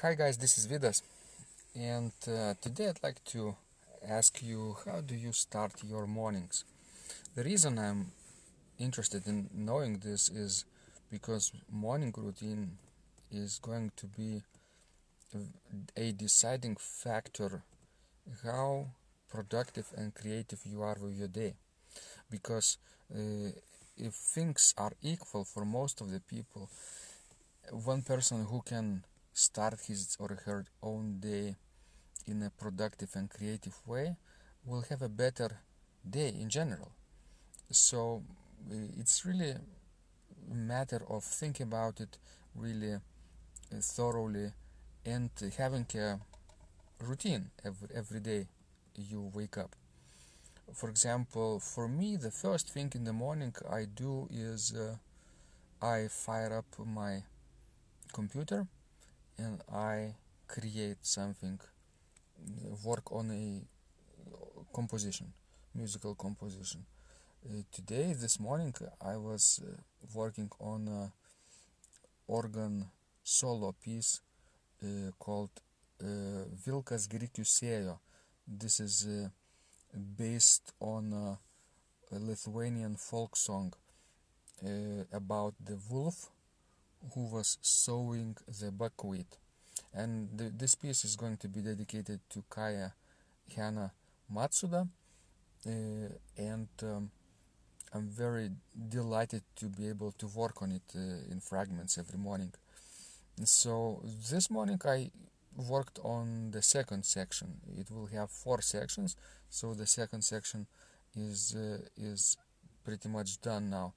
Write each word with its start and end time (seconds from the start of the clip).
Hi 0.00 0.14
guys, 0.14 0.36
this 0.36 0.56
is 0.58 0.68
Vidas, 0.68 1.02
and 1.74 2.12
uh, 2.28 2.54
today 2.60 2.86
I'd 2.88 3.02
like 3.02 3.24
to 3.32 3.56
ask 4.08 4.40
you 4.44 4.76
how 4.86 5.00
do 5.00 5.16
you 5.16 5.32
start 5.32 5.72
your 5.82 6.06
mornings? 6.06 6.62
The 7.34 7.42
reason 7.42 7.80
I'm 7.80 8.12
interested 8.78 9.26
in 9.26 9.50
knowing 9.52 9.98
this 9.98 10.28
is 10.28 10.64
because 11.10 11.52
morning 11.68 12.14
routine 12.16 12.78
is 13.32 13.58
going 13.58 13.90
to 13.96 14.06
be 14.06 14.42
a 15.96 16.12
deciding 16.12 16.76
factor 16.78 17.64
how 18.44 18.86
productive 19.28 19.88
and 19.96 20.14
creative 20.14 20.60
you 20.64 20.80
are 20.80 20.96
with 21.02 21.18
your 21.18 21.26
day. 21.26 21.54
Because 22.30 22.78
uh, 23.12 23.50
if 23.96 24.14
things 24.14 24.74
are 24.78 24.92
equal 25.02 25.42
for 25.42 25.64
most 25.64 26.00
of 26.00 26.12
the 26.12 26.20
people, 26.20 26.70
one 27.72 28.02
person 28.02 28.44
who 28.44 28.62
can 28.62 29.02
start 29.38 29.78
his 29.86 30.16
or 30.18 30.40
her 30.46 30.64
own 30.82 31.20
day 31.20 31.56
in 32.26 32.42
a 32.42 32.50
productive 32.50 33.10
and 33.14 33.30
creative 33.30 33.78
way 33.86 34.16
will 34.64 34.84
have 34.90 35.00
a 35.00 35.08
better 35.08 35.60
day 36.18 36.28
in 36.28 36.48
general. 36.48 36.90
So 37.70 38.22
it's 38.70 39.24
really 39.24 39.50
a 39.50 39.60
matter 40.54 41.02
of 41.08 41.22
thinking 41.22 41.66
about 41.66 42.00
it 42.00 42.18
really 42.54 42.94
uh, 42.94 42.98
thoroughly 43.80 44.50
and 45.06 45.30
having 45.56 45.86
a 45.94 46.18
routine 47.00 47.50
every, 47.64 47.88
every 47.94 48.20
day 48.20 48.48
you 48.96 49.30
wake 49.32 49.56
up. 49.56 49.76
For 50.74 50.90
example, 50.90 51.60
for 51.60 51.88
me, 51.88 52.16
the 52.16 52.30
first 52.30 52.70
thing 52.70 52.90
in 52.94 53.04
the 53.04 53.12
morning 53.12 53.54
I 53.70 53.84
do 53.84 54.28
is 54.30 54.74
uh, 54.74 54.96
I 55.80 56.08
fire 56.08 56.52
up 56.52 56.84
my 56.84 57.22
computer 58.12 58.66
and 59.38 59.60
I 59.72 60.14
create 60.46 60.98
something, 61.02 61.60
work 62.84 63.12
on 63.12 63.30
a 63.30 63.62
composition, 64.74 65.32
musical 65.74 66.14
composition. 66.14 66.84
Uh, 67.48 67.62
today, 67.70 68.14
this 68.14 68.40
morning, 68.40 68.74
I 69.00 69.16
was 69.16 69.60
uh, 69.62 69.76
working 70.12 70.50
on 70.58 70.88
a 70.88 71.12
organ 72.26 72.86
solo 73.22 73.74
piece 73.80 74.20
uh, 74.82 75.12
called 75.18 75.50
uh, 76.02 76.44
Vilkas 76.66 77.06
grikius 77.08 77.54
sėjo. 77.60 77.98
This 78.46 78.80
is 78.80 79.06
uh, 79.06 79.28
based 79.94 80.72
on 80.80 81.12
a 81.12 81.38
Lithuanian 82.10 82.96
folk 82.96 83.36
song 83.36 83.72
uh, 84.64 85.04
about 85.12 85.54
the 85.64 85.78
wolf 85.90 86.30
who 87.14 87.26
was 87.26 87.58
sowing 87.62 88.36
the 88.60 88.70
buckwheat. 88.70 89.38
And 89.94 90.28
the, 90.36 90.50
this 90.50 90.74
piece 90.74 91.04
is 91.04 91.16
going 91.16 91.36
to 91.38 91.48
be 91.48 91.60
dedicated 91.60 92.20
to 92.30 92.44
Kaya 92.50 92.92
Hana 93.54 93.92
Matsuda. 94.32 94.88
Uh, 95.66 95.70
and 96.36 96.68
um, 96.82 97.10
I'm 97.92 98.08
very 98.08 98.50
delighted 98.88 99.42
to 99.56 99.66
be 99.66 99.88
able 99.88 100.12
to 100.12 100.26
work 100.28 100.62
on 100.62 100.72
it 100.72 100.82
uh, 100.94 101.32
in 101.32 101.40
fragments 101.40 101.98
every 101.98 102.18
morning. 102.18 102.52
And 103.36 103.48
so 103.48 104.02
this 104.30 104.50
morning 104.50 104.80
I 104.84 105.10
worked 105.56 105.98
on 106.04 106.50
the 106.50 106.62
second 106.62 107.04
section. 107.04 107.60
It 107.76 107.90
will 107.90 108.06
have 108.06 108.30
four 108.30 108.60
sections, 108.60 109.16
so 109.48 109.74
the 109.74 109.86
second 109.86 110.22
section 110.22 110.66
is 111.16 111.56
uh, 111.56 111.78
is 111.96 112.36
pretty 112.84 113.08
much 113.08 113.40
done 113.40 113.70
now. 113.70 113.94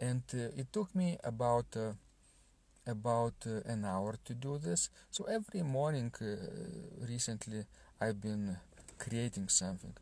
And 0.00 0.22
uh, 0.32 0.60
it 0.60 0.72
took 0.72 0.94
me 0.94 1.18
about 1.24 1.66
uh, 1.76 1.92
about 2.88 3.34
uh, 3.46 3.60
an 3.70 3.84
hour 3.84 4.16
to 4.24 4.34
do 4.34 4.58
this. 4.58 4.90
So 5.10 5.24
every 5.24 5.62
morning 5.62 6.10
uh, 6.20 7.06
recently 7.06 7.64
I've 8.00 8.20
been 8.20 8.56
creating 8.98 9.48
something. 9.48 9.94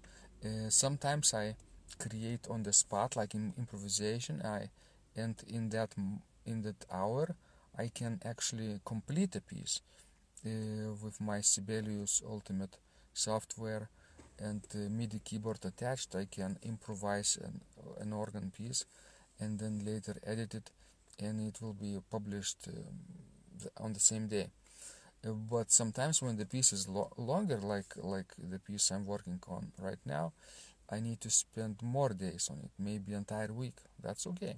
Uh, 0.45 0.71
sometimes 0.71 1.35
I 1.35 1.57
create 1.99 2.47
on 2.49 2.63
the 2.63 2.73
spot 2.73 3.17
like 3.17 3.35
in 3.35 3.53
improvisation 3.59 4.43
I 4.43 4.69
and 5.17 5.35
in 5.49 5.71
that 5.71 5.95
in 6.45 6.63
that 6.63 6.85
hour 6.93 7.35
I 7.79 7.89
can 7.89 8.21
actually 8.25 8.81
complete 8.85 9.35
a 9.37 9.41
piece 9.41 9.81
uh, 10.45 10.93
with 11.03 11.21
my 11.21 11.41
Sibelius 11.41 12.23
Ultimate 12.27 12.77
software 13.13 13.89
and 14.39 14.63
uh, 14.75 14.79
MIDI 14.91 15.21
keyboard 15.25 15.65
attached 15.65 16.15
I 16.15 16.27
can 16.27 16.59
improvise 16.63 17.39
an, 17.43 17.61
an 17.99 18.13
organ 18.13 18.53
piece 18.57 18.85
and 19.41 19.59
then 19.59 19.85
later 19.85 20.17
edit 20.25 20.55
it 20.55 20.71
and 21.19 21.41
it 21.41 21.61
will 21.63 21.73
be 21.75 21.99
published 22.11 22.69
um, 22.69 23.75
on 23.79 23.93
the 23.93 24.01
same 24.01 24.29
day. 24.29 24.49
Uh, 25.27 25.31
but 25.33 25.71
sometimes 25.71 26.23
when 26.23 26.37
the 26.37 26.47
piece 26.47 26.73
is 26.73 26.89
lo 26.89 27.11
longer, 27.17 27.59
like 27.59 27.93
like 27.97 28.33
the 28.39 28.59
piece 28.59 28.91
I'm 28.91 29.07
working 29.07 29.41
on 29.49 29.73
right 29.79 30.05
now, 30.05 30.33
I 30.91 31.01
need 31.01 31.21
to 31.23 31.31
spend 31.31 31.77
more 31.83 32.11
days 32.11 32.49
on 32.51 32.59
it, 32.65 32.71
maybe 32.79 33.13
entire 33.15 33.53
week. 33.53 33.79
That's 34.03 34.27
okay. 34.27 34.57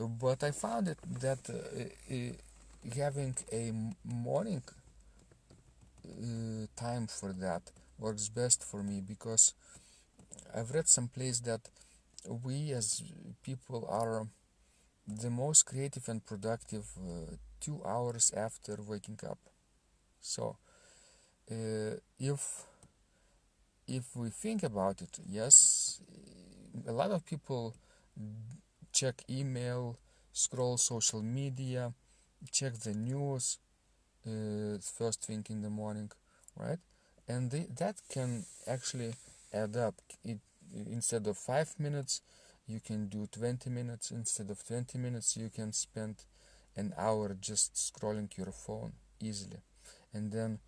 Uh, 0.00 0.06
but 0.06 0.42
I 0.42 0.50
found 0.50 0.88
it 0.88 0.98
that 1.20 1.48
uh, 1.48 2.14
uh 2.14 2.32
having 2.94 3.34
a 3.52 3.72
morning 4.04 4.62
uh, 6.06 6.66
time 6.76 7.06
for 7.06 7.32
that 7.32 7.62
works 7.98 8.28
best 8.28 8.62
for 8.64 8.82
me 8.82 9.00
because 9.00 9.54
I've 10.54 10.70
read 10.70 10.88
some 10.88 11.08
place 11.08 11.40
that 11.40 11.60
we 12.44 12.72
as 12.72 13.02
people 13.42 13.86
are 13.88 14.26
the 15.08 15.30
most 15.30 15.64
creative 15.66 16.08
and 16.08 16.24
productive 16.24 16.86
uh, 16.98 17.36
two 17.60 17.82
hours 17.86 18.32
after 18.36 18.78
waking 18.86 19.20
up. 19.28 19.38
So, 20.20 20.58
uh, 21.50 21.96
if 22.18 22.66
if 23.86 24.14
we 24.14 24.28
think 24.30 24.62
about 24.62 25.00
it, 25.02 25.18
yes, 25.26 26.00
a 26.86 26.92
lot 26.92 27.10
of 27.10 27.24
people 27.24 27.74
check 28.92 29.22
email, 29.30 29.96
scroll 30.32 30.76
social 30.76 31.22
media, 31.22 31.92
check 32.50 32.74
the 32.74 32.94
news 32.94 33.58
uh, 34.26 34.78
first 34.98 35.24
thing 35.26 35.44
in 35.50 35.62
the 35.62 35.70
morning, 35.70 36.10
right? 36.56 36.78
And 37.28 37.50
they, 37.50 37.66
that 37.78 37.96
can 38.10 38.44
actually 38.66 39.14
add 39.52 39.76
up. 39.76 39.96
It, 40.24 40.38
instead 40.90 41.26
of 41.26 41.38
five 41.38 41.74
minutes, 41.78 42.22
you 42.68 42.80
can 42.80 43.08
do 43.08 43.26
20 43.26 43.70
minutes 43.70 44.10
instead 44.10 44.50
of 44.50 44.64
20 44.66 44.98
minutes 44.98 45.36
you 45.36 45.48
can 45.48 45.72
spend 45.72 46.16
an 46.76 46.94
hour 46.96 47.36
just 47.40 47.74
scrolling 47.74 48.28
your 48.36 48.52
phone 48.52 48.92
easily. 49.20 49.60
And 50.12 50.30
then 50.30 50.58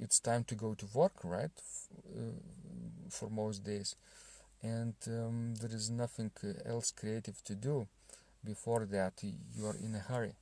it's 0.00 0.20
time 0.20 0.44
to 0.44 0.54
go 0.54 0.74
to 0.74 0.86
work 0.92 1.12
right 1.24 1.50
uh, 2.16 2.20
for 3.10 3.30
most 3.30 3.64
days. 3.64 3.96
And 4.62 4.94
um, 5.06 5.54
there 5.60 5.74
is 5.74 5.90
nothing 5.90 6.30
else 6.66 6.92
creative 6.92 7.42
to 7.44 7.54
do 7.54 7.86
before 8.44 8.84
that. 8.86 9.14
You 9.22 9.66
are 9.66 9.76
in 9.76 9.94
a 9.94 9.98
hurry. 10.00 10.34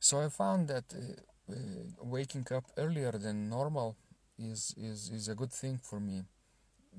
So 0.00 0.20
i 0.20 0.28
found 0.28 0.68
that 0.68 0.84
uh, 0.94 1.52
uh, 1.52 1.54
waking 2.02 2.46
up 2.54 2.64
earlier 2.76 3.12
than 3.12 3.48
normal 3.48 3.96
is 4.38 4.74
is 4.76 5.10
is 5.10 5.28
a 5.28 5.34
good 5.34 5.52
thing 5.52 5.78
for 5.82 6.00
me. 6.00 6.24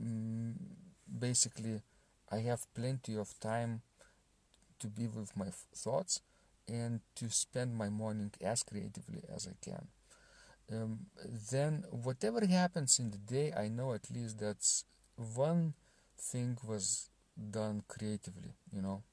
Mm, 0.02 0.54
basically 1.20 1.82
I 2.32 2.38
have 2.40 2.74
plenty 2.74 3.16
of 3.16 3.40
time 3.40 3.82
to 4.80 4.88
be 4.88 5.08
with 5.08 5.36
my 5.38 5.50
thoughts 5.74 6.22
and 6.68 7.02
to 7.16 7.30
spend 7.30 7.76
my 7.76 7.90
morning 7.90 8.32
as 8.42 8.64
creatively 8.64 9.22
as 9.34 9.48
I 9.48 9.54
can. 9.64 9.88
Um, 10.72 11.06
then, 11.52 11.84
whatever 11.92 12.46
happens 12.46 12.98
in 13.00 13.12
the 13.12 13.18
day, 13.18 13.54
I 13.56 13.68
know 13.68 13.94
at 13.94 14.10
least 14.10 14.40
that 14.40 14.66
one 15.36 15.74
thing 16.18 16.58
was 16.66 17.10
done 17.52 17.84
creatively, 17.88 18.54
you 18.74 18.82
know. 18.82 19.04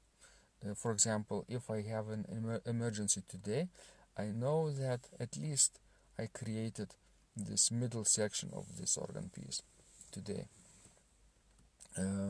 Uh, 0.64 0.74
for 0.74 0.92
example, 0.92 1.44
if 1.48 1.70
I 1.70 1.82
have 1.82 2.08
an 2.08 2.24
emer 2.32 2.62
emergency 2.64 3.22
today, 3.28 3.68
I 4.16 4.26
know 4.26 4.70
that 4.70 5.00
at 5.20 5.36
least 5.36 5.78
I 6.18 6.28
created 6.32 6.94
this 7.36 7.70
middle 7.70 8.04
section 8.04 8.50
of 8.52 8.78
this 8.78 8.96
organ 8.96 9.30
piece 9.34 9.62
today. 10.10 10.46
Um, 11.98 12.21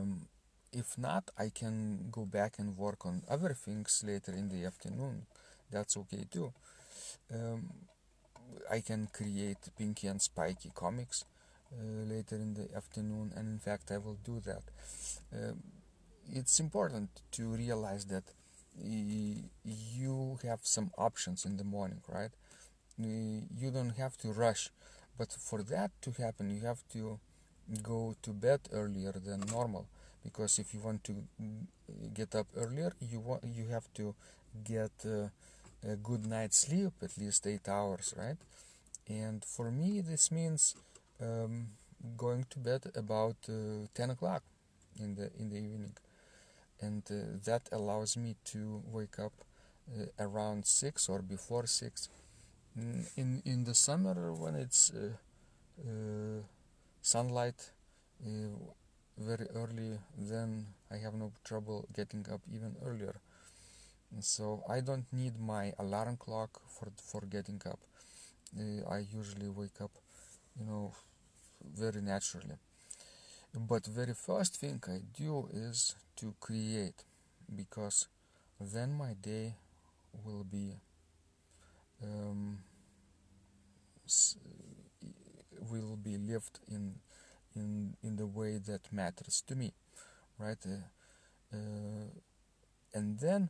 if 0.73 0.97
not, 0.97 1.31
I 1.37 1.49
can 1.49 2.09
go 2.11 2.25
back 2.25 2.55
and 2.59 2.77
work 2.77 3.05
on 3.05 3.23
other 3.29 3.53
things 3.53 4.03
later 4.05 4.33
in 4.33 4.49
the 4.49 4.65
afternoon. 4.65 5.25
That's 5.71 5.97
okay 5.97 6.25
too. 6.31 6.53
Um, 7.33 7.69
I 8.71 8.81
can 8.81 9.07
create 9.11 9.57
Pinky 9.77 10.07
and 10.07 10.21
spiky 10.21 10.71
comics 10.75 11.25
uh, 11.71 12.03
later 12.13 12.35
in 12.35 12.53
the 12.55 12.67
afternoon, 12.75 13.31
and 13.35 13.47
in 13.49 13.59
fact, 13.59 13.91
I 13.91 13.97
will 13.97 14.17
do 14.23 14.41
that. 14.45 14.63
Um, 15.33 15.63
it's 16.31 16.59
important 16.59 17.09
to 17.33 17.43
realize 17.47 18.05
that 18.05 18.23
you 18.81 20.39
have 20.43 20.61
some 20.63 20.91
options 20.97 21.45
in 21.45 21.57
the 21.57 21.63
morning, 21.63 22.01
right? 22.07 22.31
You 22.97 23.71
don't 23.71 23.91
have 23.97 24.17
to 24.19 24.31
rush, 24.31 24.69
but 25.17 25.31
for 25.33 25.63
that 25.63 25.91
to 26.03 26.11
happen, 26.11 26.49
you 26.49 26.61
have 26.61 26.83
to 26.93 27.19
go 27.81 28.15
to 28.23 28.31
bed 28.31 28.61
earlier 28.71 29.13
than 29.13 29.41
normal 29.51 29.87
because 30.23 30.59
if 30.59 30.73
you 30.73 30.79
want 30.79 31.03
to 31.03 31.13
get 32.13 32.35
up 32.35 32.47
earlier 32.55 32.93
you 32.99 33.19
want 33.19 33.43
you 33.43 33.67
have 33.67 33.87
to 33.93 34.15
get 34.63 34.91
uh, 35.05 35.27
a 35.87 35.95
good 35.95 36.25
night's 36.25 36.59
sleep, 36.59 36.93
at 37.01 37.17
least 37.17 37.45
eight 37.47 37.67
hours, 37.67 38.13
right? 38.17 38.37
And 39.07 39.43
for 39.43 39.71
me, 39.71 40.01
this 40.01 40.31
means 40.31 40.75
um, 41.21 41.67
going 42.17 42.45
to 42.51 42.59
bed 42.59 42.83
about 42.95 43.35
uh, 43.49 43.87
10 43.93 44.11
o'clock 44.11 44.43
in 44.99 45.15
the 45.15 45.29
in 45.39 45.49
the 45.49 45.57
evening, 45.57 45.93
and 46.81 47.03
uh, 47.11 47.37
that 47.45 47.63
allows 47.71 48.15
me 48.17 48.35
to 48.45 48.81
wake 48.91 49.19
up 49.19 49.33
uh, 49.91 50.05
around 50.19 50.65
six 50.65 51.09
or 51.09 51.21
before 51.21 51.65
six. 51.67 52.09
Mm, 52.79 53.05
in 53.17 53.41
in 53.45 53.63
the 53.65 53.75
summer 53.75 54.33
when 54.33 54.55
it's 54.55 54.91
uh, 54.91 55.13
uh, 55.79 56.41
sunlight 57.01 57.71
very 59.17 59.47
early, 59.55 59.99
then 60.17 60.67
I 60.91 60.97
have 60.97 61.13
no 61.13 61.31
trouble 61.43 61.87
getting 61.95 62.25
up 62.31 62.41
even 62.53 62.75
earlier. 62.85 63.15
So 64.21 64.63
I 64.69 64.81
don't 64.81 65.05
need 65.11 65.39
my 65.39 65.73
alarm 65.79 66.17
clock 66.17 66.61
for 66.67 66.87
for 67.09 67.21
getting 67.21 67.61
up. 67.65 67.79
I 68.89 68.99
usually 68.99 69.49
wake 69.49 69.81
up, 69.81 69.91
you 70.59 70.65
know, 70.65 70.93
very 71.83 72.01
naturally. 72.01 72.57
But 73.55 73.85
very 73.87 74.13
first 74.13 74.57
thing 74.61 74.81
I 74.87 74.99
do 75.17 75.49
is 75.53 75.95
to 76.17 76.33
create, 76.39 77.03
because 77.55 78.07
then 78.59 78.93
my 78.93 79.13
day 79.13 79.55
will 80.25 80.43
be 80.43 80.75
um, 82.03 82.59
will 85.69 85.95
be 85.95 86.17
lived 86.17 86.59
in 86.67 86.95
way 88.33 88.57
that 88.57 88.91
matters 88.91 89.43
to 89.47 89.55
me, 89.55 89.73
right? 90.37 90.57
Uh, 90.65 91.55
uh, 91.55 92.07
and 92.93 93.19
then 93.19 93.49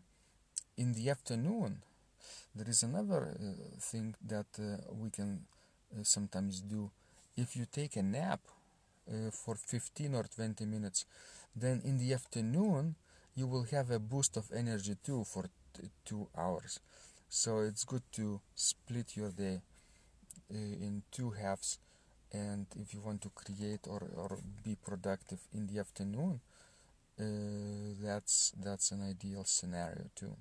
in 0.78 0.94
the 0.94 1.10
afternoon, 1.10 1.82
there 2.56 2.70
is 2.70 2.84
another 2.84 3.36
uh, 3.40 3.80
thing 3.80 4.16
that 4.26 4.46
uh, 4.60 4.78
we 4.92 5.10
can 5.10 5.42
uh, 5.94 6.04
sometimes 6.04 6.62
do. 6.62 6.92
If 7.36 7.56
you 7.56 7.66
take 7.72 7.96
a 7.96 8.04
nap 8.04 8.42
uh, 9.10 9.32
for 9.32 9.56
15 9.56 10.16
or 10.16 10.24
20 10.24 10.66
minutes, 10.66 11.06
then 11.56 11.82
in 11.84 11.98
the 11.98 12.14
afternoon 12.14 12.96
you 13.36 13.48
will 13.48 13.66
have 13.72 13.90
a 13.92 14.00
boost 14.00 14.38
of 14.38 14.52
energy 14.56 14.96
too 15.04 15.24
for 15.24 15.46
two 16.06 16.28
hours. 16.38 16.80
So 17.30 17.60
it's 17.60 17.84
good 17.84 18.04
to 18.14 18.42
split 18.54 19.18
your 19.18 19.32
day 19.32 19.62
in 20.52 21.02
two 21.12 21.32
halves 21.32 21.80
and 22.34 22.66
if 22.82 22.94
you 22.94 23.02
want 23.02 23.22
to 23.22 23.30
create 23.30 23.88
or, 23.88 24.02
or 24.16 24.40
be 24.64 24.76
productive 24.76 25.40
in 25.54 25.68
the 25.68 25.80
afternoon 25.80 26.40
uh, 27.20 27.26
that's 28.04 28.54
that's 28.64 28.92
an 28.92 29.02
ideal 29.10 29.44
scenario 29.46 30.06
too. 30.16 30.36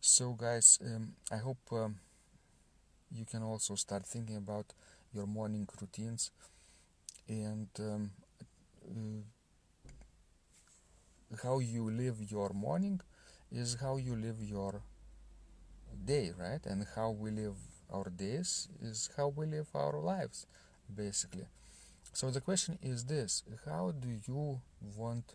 So 0.00 0.32
guys 0.34 0.78
um, 0.84 1.14
I 1.32 1.36
hope 1.38 1.58
um, 1.72 1.98
you 3.10 3.24
can 3.24 3.42
also 3.42 3.74
start 3.74 4.06
thinking 4.06 4.36
about 4.36 4.66
your 5.12 5.26
morning 5.26 5.66
routines 5.80 6.30
and 7.28 7.68
um, 7.80 8.10
uh, 8.86 9.22
how 11.42 11.58
you 11.58 11.90
live 11.90 12.20
your 12.30 12.50
morning 12.50 13.00
is 13.50 13.76
how 13.80 13.96
you 13.96 14.14
live 14.14 14.40
your 14.42 14.82
day 16.04 16.32
right? 16.38 16.64
And 16.66 16.86
how 16.94 17.10
we 17.10 17.30
live 17.30 17.56
our 17.92 18.10
days 18.10 18.68
is 18.82 19.10
how 19.16 19.28
we 19.28 19.46
live 19.46 19.68
our 19.74 19.98
lives 19.98 20.46
basically. 20.94 21.46
So 22.12 22.30
the 22.30 22.40
question 22.40 22.78
is 22.82 23.04
this 23.04 23.42
how 23.66 23.92
do 23.92 24.08
you 24.26 24.60
want 24.96 25.34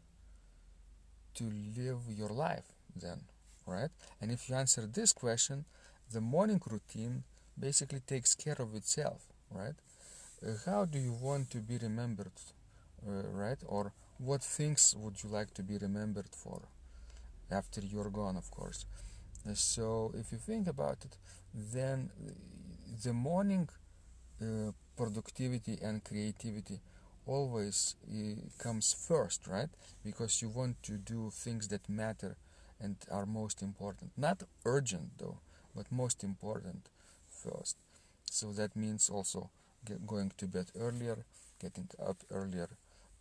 to 1.35 1.43
live 1.77 1.99
your 2.09 2.29
life 2.29 2.65
then 2.95 3.21
right? 3.65 3.89
And 4.21 4.31
if 4.31 4.49
you 4.49 4.55
answer 4.55 4.85
this 4.85 5.13
question 5.13 5.65
the 6.11 6.21
morning 6.21 6.61
routine 6.69 7.23
basically 7.59 8.01
takes 8.01 8.35
care 8.35 8.57
of 8.59 8.75
itself 8.75 9.21
right? 9.51 9.75
Uh, 10.45 10.51
how 10.65 10.85
do 10.85 10.99
you 10.99 11.13
want 11.13 11.49
to 11.51 11.57
be 11.57 11.77
remembered 11.77 12.31
uh, 13.07 13.27
right? 13.31 13.59
Or 13.65 13.93
what 14.17 14.43
things 14.43 14.95
would 14.97 15.23
you 15.23 15.29
like 15.29 15.53
to 15.55 15.63
be 15.63 15.77
remembered 15.77 16.29
for 16.31 16.61
after 17.51 17.81
you're 17.81 18.09
gone 18.09 18.37
of 18.37 18.49
course. 18.51 18.85
Uh, 19.47 19.53
so 19.53 20.11
if 20.17 20.31
you 20.31 20.37
think 20.37 20.67
about 20.67 20.97
it 21.05 21.17
then 21.55 22.09
the 23.03 23.13
morning 23.13 23.69
uh, 24.41 24.71
productivity 24.97 25.77
and 25.81 26.03
creativity 26.03 26.79
always 27.25 27.95
uh, 28.09 28.35
comes 28.61 28.93
first, 28.93 29.47
right? 29.47 29.69
Because 30.03 30.41
you 30.41 30.49
want 30.49 30.81
to 30.83 30.93
do 30.93 31.31
things 31.31 31.67
that 31.69 31.87
matter 31.89 32.35
and 32.79 32.97
are 33.09 33.25
most 33.25 33.61
important. 33.61 34.11
Not 34.17 34.43
urgent 34.65 35.17
though, 35.17 35.39
but 35.75 35.91
most 35.91 36.23
important 36.23 36.89
first. 37.29 37.77
So 38.29 38.51
that 38.53 38.75
means 38.75 39.09
also 39.09 39.49
going 40.05 40.31
to 40.37 40.47
bed 40.47 40.67
earlier, 40.77 41.25
getting 41.59 41.89
up 42.05 42.17
earlier, 42.31 42.69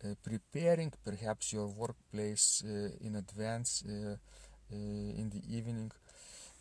uh, 0.03 0.15
preparing 0.23 0.91
perhaps 1.05 1.53
your 1.53 1.67
workplace 1.67 2.63
uh, 2.65 2.89
in 2.99 3.15
advance 3.15 3.83
uh, 3.87 4.15
uh 4.71 4.75
in 4.75 5.29
the 5.29 5.43
evening. 5.55 5.91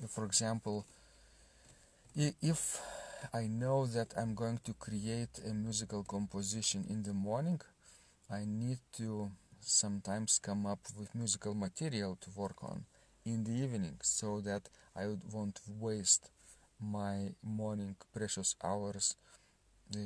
For 0.09 0.25
example, 0.25 0.87
if 2.17 2.81
I 3.33 3.47
know 3.49 3.87
that 3.87 4.15
I'm 4.17 4.35
going 4.35 4.61
to 4.65 4.75
create 4.75 5.41
a 5.45 5.53
musical 5.53 6.05
composition 6.05 6.85
in 6.89 7.03
the 7.03 7.13
morning, 7.13 7.61
I 8.31 8.45
need 8.47 8.79
to 8.99 9.31
sometimes 9.61 10.39
come 10.39 10.67
up 10.67 10.79
with 10.97 11.15
musical 11.15 11.55
material 11.55 12.17
to 12.21 12.31
work 12.37 12.63
on 12.63 12.85
in 13.25 13.43
the 13.45 13.53
evening 13.53 13.97
so 14.03 14.41
that 14.43 14.69
I 14.95 15.17
won't 15.33 15.61
waste 15.67 16.31
my 16.81 17.31
morning 17.43 17.97
precious 18.15 18.55
hours 18.63 19.17
uh, 19.95 19.99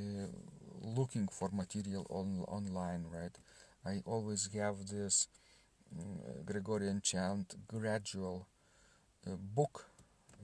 looking 0.81 1.29
for 1.29 1.51
material 1.53 2.07
on 2.11 2.45
online 2.49 3.05
right? 3.13 3.37
I 3.85 4.03
always 4.07 4.49
have 4.55 4.89
this 4.89 5.29
uh, 5.99 6.43
Gregorian 6.45 7.01
chant 7.03 7.55
gradual 7.67 8.47
uh, 9.27 9.37
book 9.37 9.87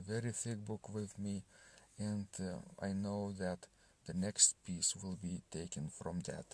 very 0.02 0.32
thick 0.32 0.64
book 0.64 0.92
with 0.92 1.18
me 1.18 1.42
and 1.98 2.26
uh, 2.40 2.84
I 2.84 2.92
know 2.92 3.32
that 3.38 3.66
the 4.06 4.14
next 4.14 4.56
piece 4.64 4.94
will 5.02 5.16
be 5.20 5.42
taken 5.50 5.88
from 5.88 6.20
that 6.20 6.46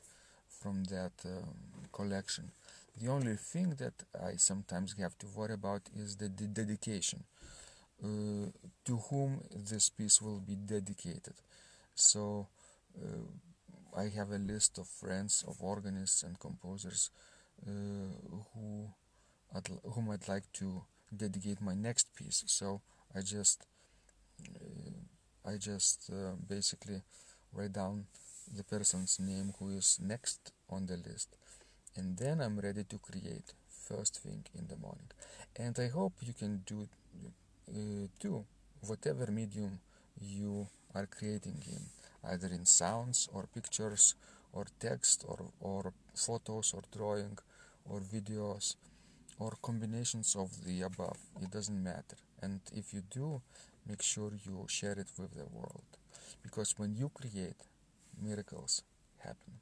from 0.48 0.84
that 0.84 1.12
um, 1.24 1.54
collection. 1.92 2.50
The 3.00 3.08
only 3.10 3.36
thing 3.36 3.76
that 3.78 3.94
I 4.22 4.36
sometimes 4.36 4.94
have 4.98 5.16
to 5.18 5.26
worry 5.34 5.54
about 5.54 5.82
is 5.96 6.16
the, 6.16 6.28
the 6.28 6.46
dedication. 6.46 7.24
Uh, 8.02 8.48
to 8.84 8.96
whom 8.96 9.42
this 9.54 9.90
piece 9.90 10.22
will 10.22 10.40
be 10.40 10.54
dedicated. 10.54 11.34
So 11.94 12.48
uh, 12.98 14.00
I 14.00 14.08
have 14.08 14.30
a 14.30 14.38
list 14.38 14.78
of 14.78 14.88
friends, 14.88 15.44
of 15.46 15.60
organists 15.60 16.22
and 16.22 16.40
composers 16.40 17.10
uh, 17.66 17.70
who 18.54 18.88
I'd, 19.54 19.68
whom 19.92 20.10
I'd 20.10 20.28
like 20.28 20.50
to 20.54 20.82
dedicate 21.14 21.60
my 21.60 21.74
next 21.74 22.14
piece. 22.14 22.42
So 22.46 22.80
I 23.14 23.22
just 23.22 23.66
I 25.44 25.56
just 25.56 26.10
uh, 26.12 26.32
basically 26.48 27.02
write 27.52 27.72
down 27.72 28.04
the 28.56 28.62
person's 28.62 29.18
name 29.18 29.52
who 29.58 29.70
is 29.70 29.98
next 30.00 30.52
on 30.68 30.86
the 30.86 30.96
list. 30.96 31.36
And 31.96 32.16
then 32.16 32.40
I'm 32.40 32.60
ready 32.60 32.84
to 32.84 32.98
create 32.98 33.52
first 33.68 34.22
thing 34.22 34.44
in 34.56 34.68
the 34.68 34.76
morning. 34.76 35.10
And 35.56 35.76
I 35.78 35.88
hope 35.88 36.12
you 36.20 36.34
can 36.34 36.62
do 36.66 36.88
uh, 37.68 38.06
too 38.20 38.44
whatever 38.86 39.30
medium 39.30 39.80
you 40.20 40.68
are 40.94 41.06
creating 41.06 41.62
in 41.66 41.82
either 42.30 42.48
in 42.48 42.64
sounds 42.64 43.28
or 43.32 43.48
pictures 43.52 44.14
or 44.52 44.66
text 44.78 45.24
or, 45.26 45.38
or 45.60 45.92
photos 46.14 46.72
or 46.74 46.82
drawing 46.96 47.38
or 47.88 48.00
videos 48.00 48.76
or 49.38 49.52
combinations 49.62 50.36
of 50.36 50.64
the 50.64 50.82
above. 50.82 51.18
It 51.42 51.50
doesn't 51.50 51.82
matter 51.82 52.16
and 52.42 52.60
if 52.72 52.92
you 52.94 53.02
do 53.10 53.42
make 53.86 54.02
sure 54.02 54.32
you 54.46 54.66
share 54.68 54.92
it 54.92 55.08
with 55.18 55.34
the 55.34 55.46
world. 55.52 55.84
Because 56.42 56.74
when 56.78 56.94
you 56.94 57.10
create 57.14 57.56
miracles 58.22 58.82
happen 59.18 59.54